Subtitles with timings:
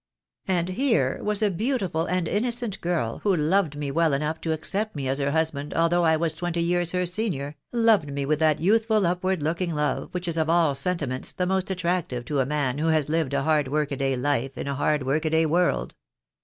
[0.47, 4.95] "And here was a beautiful and innocent girl who loved me well enough to accept
[4.95, 8.39] me as her husband al though I was twenty years her senior, loved me with
[8.39, 12.47] that youthful upward looking love which is of all sentiments the most attractive to a
[12.47, 15.29] man who has lived a hard work a day life in a hard work a
[15.29, 15.93] day world.